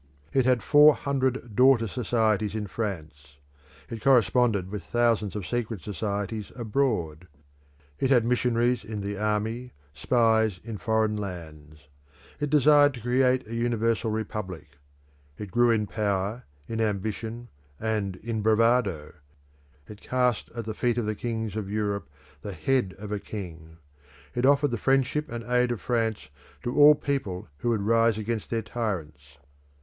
[0.33, 3.37] It had four hundred daughter societies in France;
[3.87, 7.27] it corresponded with thousands of secret societies abroad;
[7.99, 11.87] it had missionaries in the army, spies in foreign lands.
[12.39, 14.69] It desired to create a universal republic;
[15.37, 17.49] it grew in power, in ambition,
[17.79, 19.13] and in bravado;
[19.87, 22.09] it cast at the feet of the kings of Europe
[22.41, 23.77] the head of a king;
[24.33, 26.29] it offered the friendship and aid of France
[26.63, 29.37] to all people who would rise against their tyrants.